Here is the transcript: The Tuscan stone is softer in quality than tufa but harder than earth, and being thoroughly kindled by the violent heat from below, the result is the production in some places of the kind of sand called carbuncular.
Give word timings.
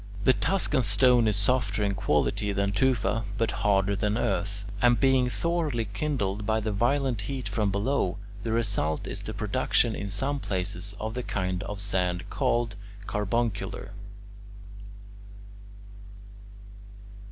The 0.23 0.33
Tuscan 0.33 0.81
stone 0.81 1.27
is 1.27 1.35
softer 1.37 1.83
in 1.83 1.93
quality 1.93 2.51
than 2.53 2.71
tufa 2.71 3.23
but 3.37 3.51
harder 3.61 3.95
than 3.95 4.17
earth, 4.17 4.65
and 4.81 4.99
being 4.99 5.29
thoroughly 5.29 5.85
kindled 5.93 6.43
by 6.43 6.59
the 6.59 6.71
violent 6.71 7.21
heat 7.29 7.47
from 7.47 7.69
below, 7.69 8.17
the 8.41 8.51
result 8.51 9.05
is 9.05 9.21
the 9.21 9.35
production 9.35 9.93
in 9.93 10.09
some 10.09 10.39
places 10.39 10.95
of 10.99 11.13
the 11.13 11.21
kind 11.21 11.61
of 11.61 11.79
sand 11.79 12.27
called 12.31 12.73
carbuncular. 13.05 13.91